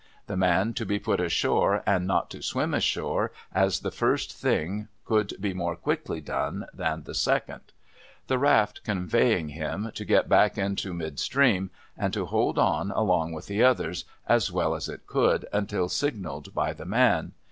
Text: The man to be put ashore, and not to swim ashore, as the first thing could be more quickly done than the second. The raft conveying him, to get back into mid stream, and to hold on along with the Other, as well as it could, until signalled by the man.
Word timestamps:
The 0.25 0.35
man 0.35 0.73
to 0.73 0.83
be 0.83 0.97
put 0.97 1.19
ashore, 1.19 1.83
and 1.85 2.07
not 2.07 2.31
to 2.31 2.41
swim 2.41 2.73
ashore, 2.73 3.31
as 3.53 3.81
the 3.81 3.91
first 3.91 4.33
thing 4.33 4.87
could 5.05 5.35
be 5.39 5.53
more 5.53 5.75
quickly 5.75 6.19
done 6.19 6.65
than 6.73 7.03
the 7.03 7.13
second. 7.13 7.61
The 8.25 8.39
raft 8.39 8.81
conveying 8.83 9.49
him, 9.49 9.91
to 9.93 10.03
get 10.03 10.27
back 10.27 10.57
into 10.57 10.95
mid 10.95 11.19
stream, 11.19 11.69
and 11.95 12.11
to 12.15 12.25
hold 12.25 12.57
on 12.57 12.89
along 12.89 13.33
with 13.33 13.45
the 13.45 13.63
Other, 13.63 13.93
as 14.25 14.51
well 14.51 14.73
as 14.73 14.89
it 14.89 15.05
could, 15.05 15.45
until 15.53 15.87
signalled 15.87 16.51
by 16.51 16.73
the 16.73 16.85
man. 16.85 17.33